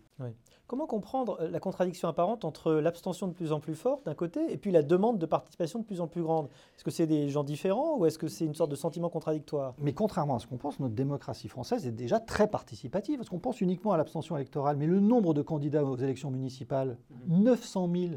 [0.67, 4.39] Comment comprendre euh, la contradiction apparente entre l'abstention de plus en plus forte d'un côté
[4.51, 6.49] et puis la demande de participation de plus en plus grande?
[6.83, 9.75] Que c'est des gens différents ou est-ce que c'est une sorte de sentiment contradictoire?
[9.79, 13.17] Mais contrairement à ce qu'on pense, notre démocratie française est déjà très participative.
[13.17, 16.97] Parce qu'on pense uniquement à l'abstention électorale, mais le nombre de candidats aux élections municipales,
[17.27, 18.09] 900 mhm.
[18.09, 18.13] 000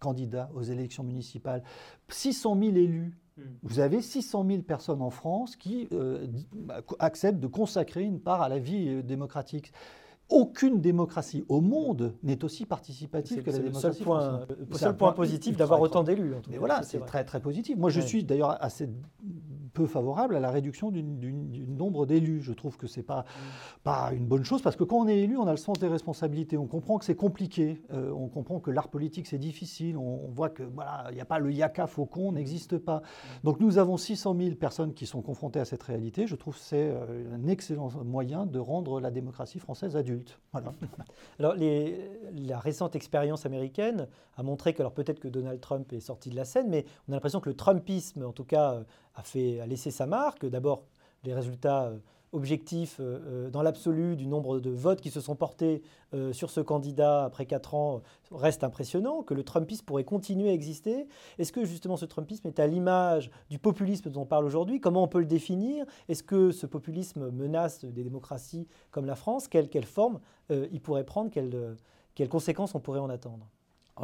[0.00, 1.62] candidats aux élections municipales,
[2.08, 3.18] 600 000 élus.
[3.36, 3.44] Mhm.
[3.62, 6.26] Vous avez 600 000 personnes en France qui euh,
[6.98, 9.72] acceptent de consacrer une part à la vie euh, démocratique
[10.28, 13.80] aucune démocratie au monde n'est aussi participative que la démocratie.
[13.80, 16.34] C'est le seul point positif d'avoir autant d'élus.
[16.50, 17.76] Mais voilà, c'est très très positif.
[17.76, 18.88] Moi, je suis d'ailleurs assez
[19.72, 22.40] peu favorable à la réduction du nombre d'élus.
[22.42, 23.24] Je trouve que ce n'est pas,
[23.84, 25.88] pas une bonne chose parce que quand on est élu, on a le sens des
[25.88, 26.56] responsabilités.
[26.56, 27.82] On comprend que c'est compliqué.
[27.92, 29.96] Euh, on comprend que l'art politique, c'est difficile.
[29.96, 33.02] On, voit que voilà, il n'y a pas le yaka faucon, n'existe pas.
[33.44, 36.26] Donc nous avons 600 000 personnes qui sont confrontées à cette réalité.
[36.26, 40.38] Je trouve que c'est euh, un excellent moyen de rendre la démocratie française adulte.
[40.52, 40.72] Voilà.
[41.38, 46.30] Alors la récente expérience américaine a montré que alors peut-être que Donald Trump est sorti
[46.30, 48.84] de la scène, mais on a l'impression que le Trumpisme, en tout cas, euh,
[49.18, 50.46] a, laissé sa marque.
[50.46, 50.84] D'abord,
[51.24, 51.98] les résultats euh,
[52.32, 55.82] objectifs euh, euh, dans l'absolu du nombre de votes qui se sont portés
[56.32, 58.00] sur ce candidat après quatre ans
[58.30, 61.06] restent impressionnants, que le Trumpisme pourrait continuer à exister.
[61.38, 64.80] Est-ce que justement ce Trumpisme est à l'image du populisme dont on parle aujourd'hui?
[64.80, 65.84] Comment on peut le définir?
[66.08, 69.48] Est-ce que ce populisme menace des démocraties comme la France?
[69.48, 71.30] Quelle, quelle, forme il pourrait prendre?
[71.30, 73.46] Quelles conséquences on pourrait en attendre?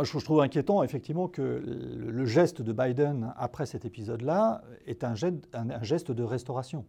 [0.02, 6.10] Je trouve inquiétant effectivement que le geste de Biden après cet épisode-là est un geste
[6.10, 6.84] de restauration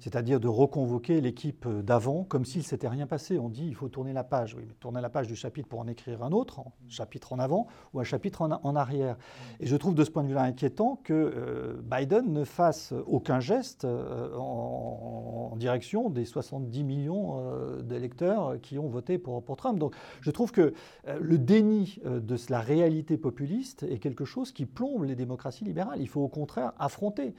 [0.00, 3.38] c'est-à-dire de reconvoquer l'équipe d'avant comme s'il ne s'était rien passé.
[3.38, 4.54] On dit il faut tourner la page.
[4.54, 7.38] Oui, mais tourner la page du chapitre pour en écrire un autre, un chapitre en
[7.38, 9.16] avant ou un chapitre en, arrière.
[9.60, 13.40] Et je trouve de ce point de vue-là inquiétant que euh, Biden ne fasse aucun
[13.40, 19.78] geste euh, en, direction des 70 millions euh, d'électeurs qui ont voté pour, pour, Trump.
[19.78, 20.74] Donc je trouve que
[21.18, 26.00] le déni de la réalité populiste est quelque chose qui plombe les démocraties libérales.
[26.00, 27.34] Il faut au contraire affronter.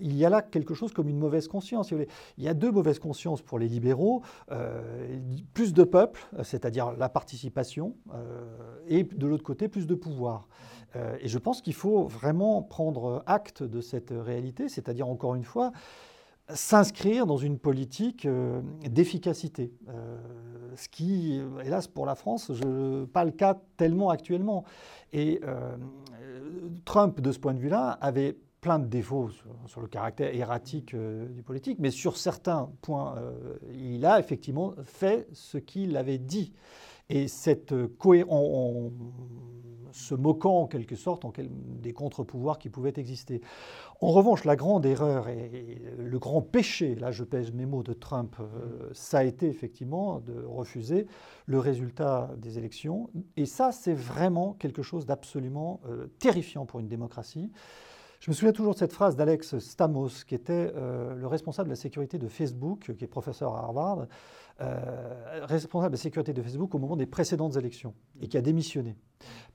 [0.00, 1.81] il y a là quelque chose comme une mauvaise conscience.
[1.90, 4.22] Il y a deux mauvaises consciences pour les libéraux.
[4.50, 5.18] Euh,
[5.54, 8.44] plus de peuple, c'est-à-dire la participation, euh,
[8.88, 10.48] et de l'autre côté, plus de pouvoir.
[10.94, 15.44] Euh, et je pense qu'il faut vraiment prendre acte de cette réalité, c'est-à-dire, encore une
[15.44, 15.72] fois,
[16.48, 18.26] s'inscrire dans une politique
[18.84, 19.72] d'efficacité.
[20.74, 24.64] ce qui, hélas pour la France, n'est pas le cas tellement actuellement.
[25.12, 25.40] Et
[26.84, 29.28] Trump, de ce point de vue-là, avait plein de défauts
[29.66, 33.16] sur, le caractère erratique du politique, mais sur certains points,
[33.74, 36.54] il a effectivement fait ce qu'il avait dit.
[37.10, 38.92] Et cette cohérence,
[39.92, 43.40] se moquant en quelque sorte des contre-pouvoirs qui pouvaient exister.
[44.00, 47.92] En revanche, la grande erreur et, le grand péché, là je pèse mes mots de
[47.92, 51.06] Trump, euh, ça a été effectivement de refuser
[51.46, 53.10] le résultat des élections.
[53.36, 57.52] Et ça, c'est vraiment quelque chose d'absolument euh, terrifiant pour une démocratie.
[58.22, 61.72] Je me souviens toujours de cette phrase d'Alex Stamos, qui était euh, le responsable de
[61.72, 64.06] la sécurité de Facebook, qui est professeur à Harvard,
[65.42, 68.96] responsable de la sécurité de Facebook au moment des précédentes élections, et qui a démissionné.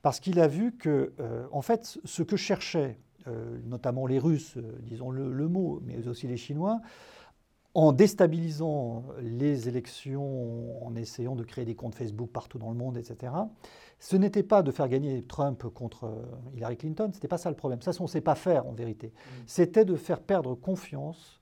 [0.02, 1.14] Parce qu'il a vu que,
[1.50, 6.26] en fait, ce que cherchait euh, notamment les Russes, euh, disons le, mot, mais aussi
[6.26, 6.80] les Chinois,
[7.74, 12.96] en déstabilisant les élections, en essayant de créer des comptes Facebook partout dans le monde,
[12.96, 13.32] etc.
[13.98, 16.22] Ce n'était pas de faire gagner Trump contre euh,
[16.56, 17.80] Hillary Clinton, ce n'était pas ça le problème.
[17.82, 19.08] Ça, on ne sait pas faire en vérité.
[19.08, 19.42] Mm.
[19.46, 21.36] C'était de faire perdre confiance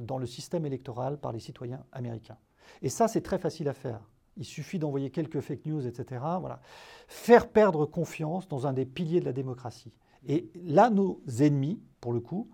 [0.00, 2.38] dans le système électoral par les citoyens américains.
[2.82, 4.00] Et ça, c'est très facile à faire.
[4.36, 6.22] Il suffit d'envoyer quelques fake news, etc.
[6.40, 6.60] Voilà.
[7.08, 9.92] Faire perdre confiance dans un des piliers de la démocratie.
[10.26, 12.48] Et là, nos ennemis, pour le coup,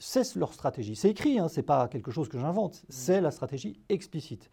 [0.00, 0.96] c'est leur stratégie.
[0.96, 4.50] C'est écrit, hein, ce n'est pas quelque chose que j'invente, c'est la stratégie explicite.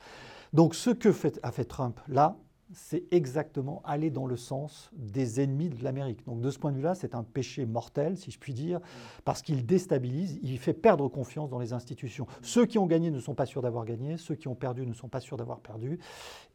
[0.53, 2.37] Donc ce que fait, a fait Trump là,
[2.73, 6.25] c'est exactement aller dans le sens des ennemis de l'Amérique.
[6.25, 8.81] Donc de ce point de vue-là, c'est un péché mortel, si je puis dire,
[9.23, 12.27] parce qu'il déstabilise, il fait perdre confiance dans les institutions.
[12.41, 14.93] Ceux qui ont gagné ne sont pas sûrs d'avoir gagné, ceux qui ont perdu ne
[14.93, 15.99] sont pas sûrs d'avoir perdu.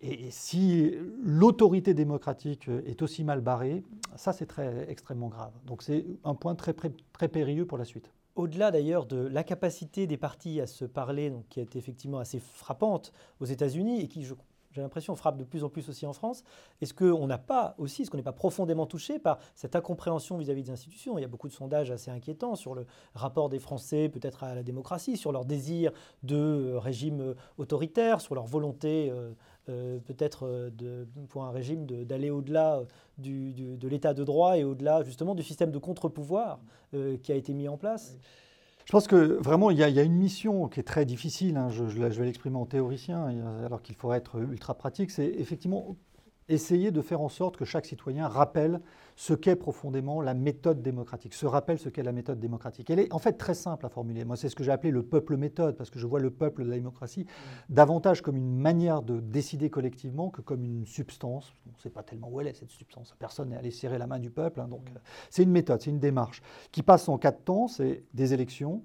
[0.01, 3.83] Et si l'autorité démocratique est aussi mal barrée,
[4.17, 5.53] ça c'est très extrêmement grave.
[5.65, 8.13] Donc c'est un point très, très périlleux pour la suite.
[8.35, 13.13] Au-delà d'ailleurs de la capacité des partis à se parler, qui est effectivement assez frappante
[13.41, 14.27] aux États-Unis et qui,
[14.73, 16.43] j'ai l'impression, frappe de plus en plus aussi en France.
[16.81, 20.63] Est-ce qu'on n'a pas aussi, est-ce qu'on n'est pas profondément touché par cette incompréhension vis-à-vis
[20.63, 21.19] des institutions?
[21.19, 24.55] Il y a beaucoup de sondages assez inquiétants sur le rapport des Français peut-être à
[24.55, 25.93] la démocratie, sur leur désir
[26.23, 29.13] de euh, régime euh, autoritaire, sur leur volonté
[29.69, 30.71] euh, peut-être
[31.29, 32.83] pour un régime d'aller au-delà
[33.19, 36.61] de l'état de droit et au-delà justement du système de contre-pouvoir
[37.23, 38.19] qui a été mis en place.
[38.85, 41.85] Je pense que vraiment, il y, a, une mission qui est très difficile, hein, je,
[41.85, 43.27] vais l'exprimer en théoricien,
[43.65, 45.97] alors qu'il faudrait être ultra pratique, c'est effectivement
[46.53, 48.81] essayer de faire en sorte que chaque citoyen rappelle
[49.17, 52.91] ce qu'est profondément la méthode démocratique, se rappelle ce qu'est la méthode démocratique.
[52.91, 54.25] Elle est en fait très simple à formuler.
[54.25, 56.65] Moi, c'est ce que j'ai appelé le peuple méthode, parce que je vois le peuple
[56.65, 57.27] de la démocratie
[57.69, 61.53] davantage comme une manière de décider collectivement que comme une substance.
[61.67, 63.15] On ne sait pas tellement où elle est, cette substance.
[63.19, 64.61] Personne n'est allé serrer la main du peuple.
[64.61, 64.99] Hein, donc, euh,
[65.31, 67.69] c'est une méthode, c'est une démarche qui passe en quatre temps.
[67.69, 68.83] C'est des élections,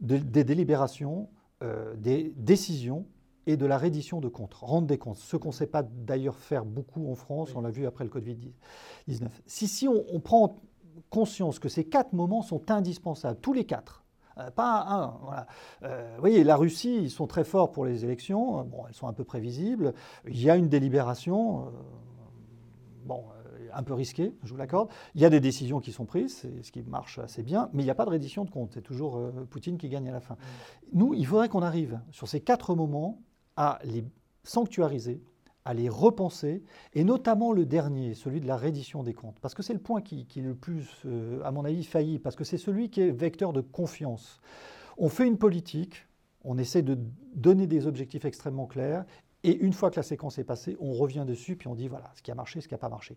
[0.00, 1.28] des délibérations,
[1.62, 3.06] euh, des décisions
[3.46, 5.16] et de la reddition de comptes, rendre des comptes.
[5.16, 8.10] Ce qu'on ne sait pas d'ailleurs faire beaucoup en France, on l'a vu après le
[8.10, 9.28] Covid-19.
[9.46, 10.60] Si, si on, prend
[11.10, 14.04] conscience que ces quatre moments sont indispensables, tous les quatre,
[14.38, 15.18] euh, pas un.
[15.22, 15.46] Voilà.
[15.82, 18.64] Euh, vous voyez, la Russie, ils sont très forts pour les élections.
[18.64, 19.92] Bon, elles sont un peu prévisibles.
[20.26, 21.66] Il y a une délibération.
[21.66, 21.70] Euh,
[23.04, 23.24] bon,
[23.74, 24.90] un peu risquée, je vous l'accorde.
[25.14, 27.82] Il y a des décisions qui sont prises, c'est ce qui marche assez bien, mais
[27.82, 28.72] il n'y a pas de reddition de comptes.
[28.74, 30.36] C'est toujours Poutine qui gagne à la fin.
[30.92, 33.22] Nous, il faudrait qu'on arrive sur ces quatre moments
[33.56, 34.04] à les
[34.44, 35.22] sanctuariser,
[35.64, 36.62] à les repenser,
[36.94, 40.00] et notamment le dernier, celui de la reddition des comptes, parce que c'est le point
[40.00, 43.10] qui, est le plus, euh, à mon avis, failli, parce que c'est celui qui est
[43.10, 44.40] vecteur de confiance.
[44.98, 46.06] On fait une politique,
[46.44, 46.98] on essaie de
[47.34, 49.04] donner des objectifs extrêmement clairs,
[49.44, 52.10] et une fois que la séquence est passée, on revient dessus, puis on dit voilà,
[52.14, 53.16] ce qui a marché, ce qui n'a pas marché.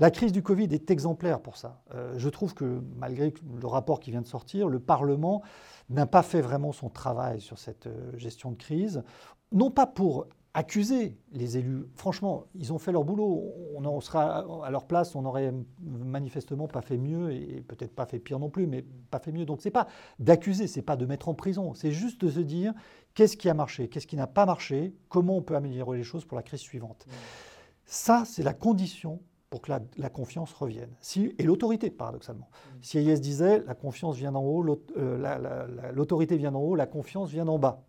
[0.00, 1.82] La crise du Covid est exemplaire pour ça.
[1.94, 5.42] Euh, je trouve que malgré le rapport qui vient de sortir, le Parlement
[5.90, 9.04] n'a pas fait vraiment son travail sur cette euh, gestion de crise
[9.52, 11.84] non pas pour accuser les élus.
[11.96, 13.52] Franchement, ils ont fait leur boulot.
[13.74, 18.06] On en sera à leur place, on n'aurait manifestement pas fait mieux et peut-être pas
[18.06, 19.44] fait pire non plus, mais pas fait mieux.
[19.44, 19.86] Donc c'est pas
[20.18, 22.72] d'accuser, c'est pas de mettre en prison, c'est juste de se dire
[23.12, 26.24] qu'est-ce qui a marché, qu'est-ce qui n'a pas marché, comment on peut améliorer les choses
[26.24, 27.06] pour la crise suivante.
[27.84, 30.90] Ça, c'est la condition pour que la, confiance revienne.
[31.00, 32.48] Si, et l'autorité, paradoxalement.
[32.80, 34.64] Si Hayes disait la confiance vient d'en haut,
[34.96, 37.85] euh, l'autorité vient d'en haut, la confiance vient d'en bas.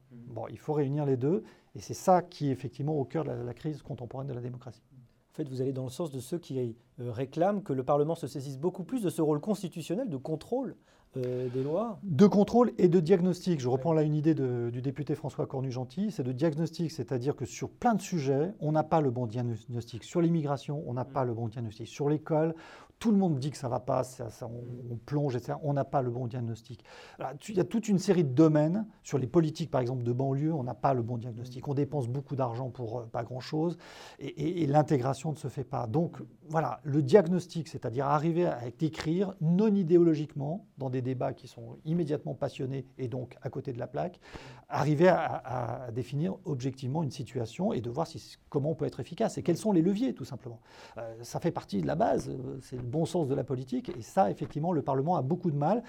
[0.49, 1.43] Il faut réunir les deux,
[1.75, 4.83] et c'est ça qui est effectivement au cœur de la, crise contemporaine de la démocratie.
[5.31, 8.15] En fait, vous allez dans le sens de ceux qui euh, réclament que le Parlement
[8.15, 10.75] se saisisse beaucoup plus de ce rôle constitutionnel de contrôle
[11.25, 13.59] euh, des lois De contrôle et de diagnostic.
[13.59, 17.69] Je reprends là une idée du député François Cornu-Gentil, c'est de diagnostic, c'est-à-dire que sur
[17.69, 20.03] plein de sujets, on n'a pas le bon diagnostic.
[20.03, 21.13] Sur l'immigration, on n'a mm.
[21.13, 21.87] pas le bon diagnostic.
[21.87, 22.53] Sur l'école,
[22.99, 24.01] tout le monde dit que ça ne va pas,
[24.41, 25.53] on, plonge, etc.
[25.61, 26.83] On n'a pas le bon diagnostic.
[27.47, 30.53] il y a toute une série de domaines, sur les politiques par exemple de banlieue,
[30.53, 31.67] on n'a pas le bon diagnostic.
[31.67, 33.77] On dépense beaucoup d'argent pour euh, pas grand-chose
[34.19, 35.87] et, l'intégration ne se fait pas.
[35.87, 36.17] Donc
[36.49, 42.35] voilà, le diagnostic, c'est-à-dire arriver à décrire non idéologiquement, dans des débats qui sont immédiatement
[42.35, 44.19] passionnés et donc à côté de la plaque,
[44.69, 48.07] arriver à, définir objectivement une situation et de voir
[48.49, 50.59] comment on peut être efficace et quels sont les leviers tout simplement.
[50.97, 53.89] Euh, ça fait partie de la base, euh, c'est bon sens de la politique.
[53.97, 55.83] Et ça, effectivement, le Parlement a beaucoup de mal.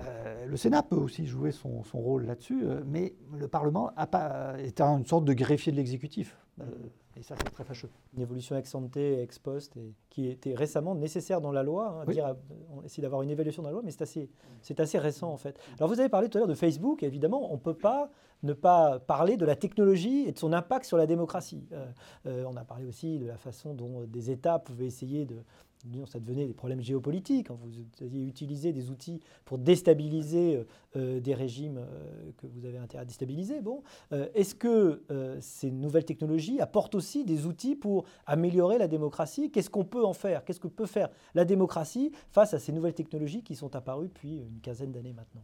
[0.00, 3.92] Euh, le Sénat peut aussi jouer son, rôle là-dessus, mais le Parlement
[4.58, 6.36] est une sorte de greffier de l'exécutif.
[6.60, 6.64] Euh,
[7.16, 7.90] et ça, c'est très fâcheux.
[8.14, 12.04] Une évolution ex ante, ex post, et qui était récemment nécessaire dans la loi.
[12.06, 12.34] Hein,
[12.74, 14.30] on essaie d'avoir une évaluation de la loi, mais c'est assez,
[14.62, 15.58] c'est assez récent en fait.
[15.78, 18.10] Alors vous avez parlé tout à l'heure de Facebook, évidemment, on ne peut pas
[18.42, 21.68] ne pas parler de la technologie et de son impact sur la démocratie.
[22.24, 25.36] on a parlé aussi de la façon dont des États pouvaient essayer de,
[26.06, 27.50] ça devenait des problèmes géopolitiques.
[27.50, 27.58] Hein.
[27.62, 30.64] Vous aviez utilisé des outils pour déstabiliser euh,
[30.96, 33.60] euh, des régimes euh, que vous avez intérêt à déstabiliser.
[33.60, 35.02] Bon, est-ce que
[35.40, 39.50] ces nouvelles technologies apportent aussi des outils pour améliorer la démocratie?
[39.50, 40.44] Qu'est-ce qu'on peut en faire?
[40.44, 44.38] Qu'est-ce que peut faire la démocratie face à ces nouvelles technologies qui sont apparues depuis
[44.38, 45.42] une quinzaine d'années maintenant?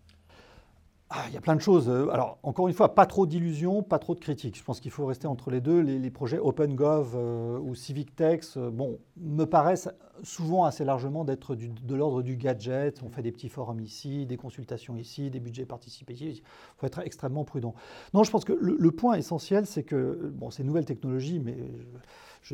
[1.09, 1.89] Ah, il y a plein de choses.
[1.89, 4.59] Alors, encore une fois, pas trop d'illusions, pas trop de critiques.
[4.59, 5.81] Je pense qu'il faut rester entre les deux.
[5.81, 9.89] Les, projets OpenGov euh, ou CivicTex, euh, bon, me paraissent
[10.25, 13.05] souvent assez largement d'être de l'ordre du gadget.
[13.05, 16.39] On fait des petits forums ici, des consultations ici, des budgets participatifs.
[16.39, 16.43] Il
[16.77, 17.75] faut être extrêmement prudent.
[18.13, 21.57] Non, je pense que le, point essentiel, c'est que, bon, ces nouvelles technologies, mais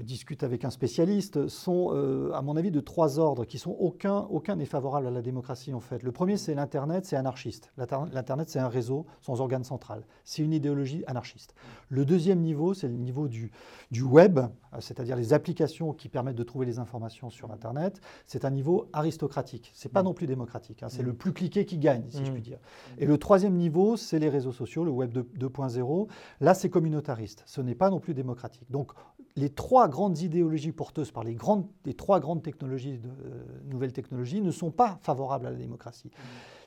[0.01, 4.27] discute avec un spécialiste, sont, euh, à mon avis, de trois ordres qui sont aucun,
[4.31, 6.03] aucun n'est favorable à la démocratie en fait.
[6.03, 7.73] Le premier, c'est l'Internet, c'est anarchiste.
[7.77, 10.05] L'Internet, c'est un réseau sans organe central.
[10.25, 11.55] C'est une idéologie anarchiste.
[11.89, 13.51] Le deuxième niveau, c'est le niveau du,
[13.91, 14.41] du web,
[14.81, 18.01] c'est-à-dire les applications qui permettent de trouver les informations sur Internet.
[18.27, 19.73] C'est un niveau aristocratique.
[19.75, 20.07] C'est pas mm.
[20.07, 20.83] non plus démocratique.
[20.83, 20.89] Hein.
[20.89, 21.07] C'est mm.
[21.07, 22.33] le plus cliqué qui gagne, si je mm.
[22.33, 22.59] puis dire.
[22.99, 26.09] Et le troisième niveau, c'est les réseaux sociaux, le web 2.0.
[26.41, 27.43] Là, c'est communautariste.
[27.47, 28.71] Ce n'est pas non plus démocratique.
[28.71, 28.93] Donc,
[29.37, 33.93] les trois grandes idéologies porteuses par les, grandes, les trois grandes technologies, de, euh, nouvelles
[33.93, 36.11] technologies, ne sont pas favorables à la démocratie.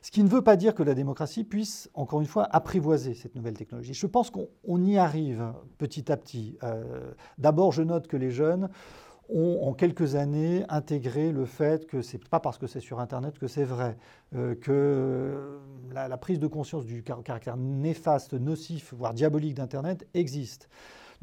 [0.02, 3.34] Ce qui ne veut pas dire que la démocratie puisse, encore une fois, apprivoiser cette
[3.34, 3.94] nouvelle technologie.
[3.94, 6.58] Je pense qu'on y arrive petit à petit.
[6.62, 8.68] Euh, d'abord, je note que les jeunes
[9.28, 13.00] ont en quelques années intégré le fait que ce n'est pas parce que c'est sur
[13.00, 13.96] Internet que c'est vrai,
[14.34, 15.58] euh, que
[15.92, 20.68] la, la, prise de conscience du caractère néfaste, nocif, voire diabolique d'Internet existe.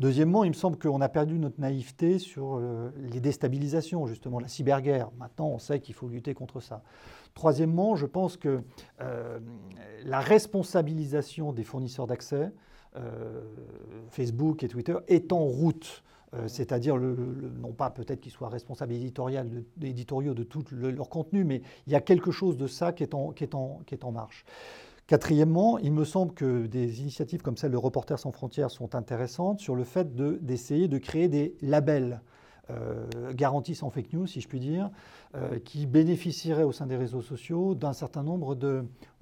[0.03, 4.49] Deuxièmement, il me semble qu'on a perdu notre naïveté sur euh, les déstabilisations, justement, la
[4.49, 5.09] cyberguerre.
[5.17, 6.83] Maintenant, on sait qu'il faut lutter contre ça.
[7.35, 8.63] Troisièmement, je pense que
[8.99, 9.39] euh,
[10.03, 12.51] la responsabilisation des fournisseurs d'accès,
[12.97, 13.43] euh,
[14.09, 16.03] Facebook et Twitter, est en route.
[16.47, 21.95] C'est-à-dire, non pas peut-être qu'ils soient responsables éditoriaux de tout leur contenu, mais il y
[21.95, 24.43] a quelque chose de ça qui est en, marche.
[25.07, 29.59] Quatrièmement, il me semble que des initiatives comme celle de Reporters sans frontières sont intéressantes
[29.59, 32.21] sur le fait d'essayer de, créer des labels
[32.69, 34.89] euh, garantis sans fake news, si je puis dire,
[35.35, 38.55] euh, qui bénéficieraient au sein des réseaux sociaux d'un certain nombre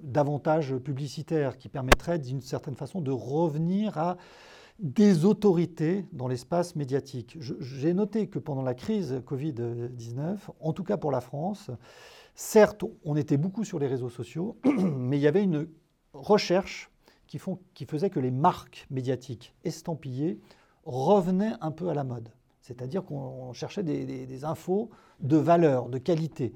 [0.00, 4.18] d'avantages publicitaires qui permettraient d'une certaine façon de revenir à
[4.78, 7.36] des autorités dans l'espace médiatique.
[7.40, 11.70] J'ai noté que pendant la crise Covid-19, en tout cas pour la France,
[12.34, 15.68] Certes, on était beaucoup sur les réseaux sociaux, mais il y avait une
[16.12, 16.90] recherche
[17.26, 20.38] qui, faisait que les marques médiatiques estampillées
[20.84, 22.28] revenaient un peu à la mode.
[22.60, 24.90] C'est-à-dire qu'on cherchait des, infos
[25.20, 26.52] de valeur, de qualité.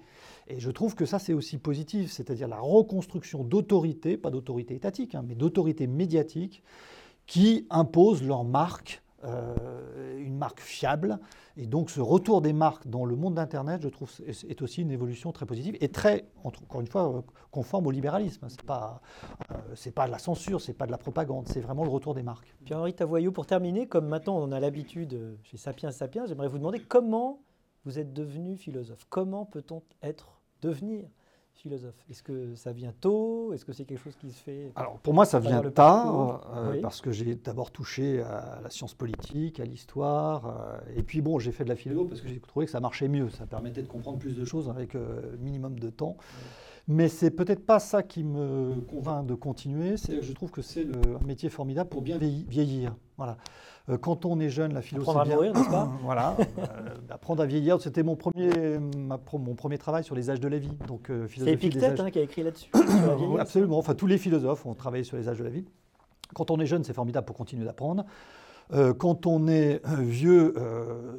[0.48, 5.14] Et je trouve que ça, c'est aussi positif, c'est-à-dire la reconstruction d'autorités, pas d'autorités étatiques,
[5.14, 6.62] hein, mais d'autorités médiatiques,
[7.26, 11.18] qui imposent leur marque euh, une marque fiable.
[11.56, 14.90] Et donc ce retour des marques dans le monde d'Internet, je trouve, est aussi une
[14.90, 18.48] évolution très positive et très, encore une fois, euh, conforme au libéralisme.
[18.48, 19.00] Ce n'est pas,
[19.52, 22.14] euh, pas de la censure, ce n'est pas de la propagande, c'est vraiment le retour
[22.14, 22.54] des marques.
[22.64, 26.80] Pierre-Henri Tavoyot, pour terminer, comme maintenant on a l'habitude chez Sapiens Sapiens, j'aimerais vous demander
[26.80, 27.40] comment
[27.84, 29.06] vous êtes devenu philosophe.
[29.08, 31.08] Comment peut-on être, devenir
[31.56, 31.94] philosophe.
[32.10, 33.52] Est-ce que ça vient tôt?
[33.52, 36.80] Est-ce que c'est quelque chose qui se fait Alors pour moi, ça vient tard, euh,
[36.80, 41.38] parce que j'ai d'abord touché à la science politique, à l'histoire, euh, et puis bon,
[41.38, 43.82] j'ai fait de la philo parce que j'ai trouvé que ça marchait mieux, ça permettait
[43.82, 46.16] de comprendre plus de choses avec euh, minimum de temps.
[46.88, 49.96] Mais c'est peut-être pas ça qui me convainc de continuer.
[49.96, 52.94] C'est je trouve que c'est un métier formidable pour bien vieillir.
[53.16, 53.38] Voilà.
[53.88, 55.10] Euh, quand on est jeune, la philosophie.
[55.10, 56.36] Apprendre à mourir, n'est-ce pas Voilà.
[56.58, 56.64] Euh,
[57.10, 60.72] apprendre à vieillir, c'était mon premier, mon premier travail sur les âges de la vie.
[60.88, 62.70] Donc, euh, c'est Épictète hein, qui a écrit là-dessus.
[63.38, 63.78] Absolument.
[63.78, 65.64] Enfin, tous les philosophes ont travaillé sur les âges de la vie.
[66.34, 68.04] Quand on est jeune, c'est formidable pour continuer d'apprendre.
[68.98, 70.54] quand on est vieux,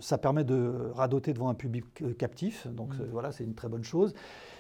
[0.02, 1.86] ça permet de radoter devant un public
[2.18, 3.04] captif, donc mmh.
[3.14, 4.14] voilà, c'est une très bonne chose.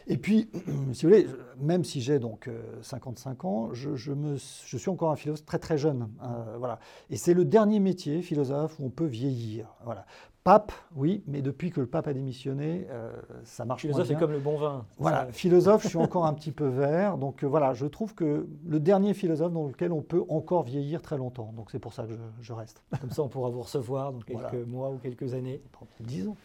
[0.07, 0.49] Et puis,
[0.93, 1.27] si vous voulez,
[1.59, 2.49] même si j'ai donc
[2.81, 4.37] 55 ans, je,
[4.77, 6.09] suis encore un philosophe très très jeune.
[6.57, 6.79] voilà.
[7.09, 9.75] Et c'est le dernier métier, philosophe, où on peut vieillir.
[9.83, 10.05] Voilà.
[10.47, 13.11] Pape, oui, mais depuis que le pape a démissionné, euh,
[13.43, 14.85] ça marche philosophe, moins c'est comme le bon vin.
[14.97, 17.17] Voilà, philosophe, je suis encore un petit peu vert.
[17.17, 21.01] Donc euh, voilà, je trouve que le dernier philosophe dans lequel on peut encore vieillir
[21.01, 21.51] très longtemps.
[21.57, 22.81] Donc c'est pour ça que je, reste.
[23.01, 25.61] Comme ça, on pourra vous recevoir dans quelques mois ou quelques années.
[25.99, 26.37] Dix ans.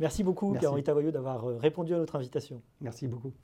[0.00, 2.62] Merci beaucoup, Caroline Tavoyeux, d'avoir euh, répondu à notre invitation.
[2.80, 3.34] Merci beaucoup.